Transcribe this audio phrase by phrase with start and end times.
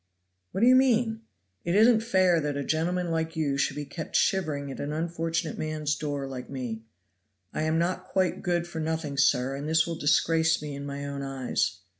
[0.51, 1.21] "What do you mean?"
[1.63, 5.59] "It isn't fair that a gentleman like you should be kept shivering at an unfortunate
[5.59, 6.81] man's door like me.
[7.53, 11.05] I am not quite good for nothing, sir, and this will disgrace me in my
[11.05, 11.81] own eyes."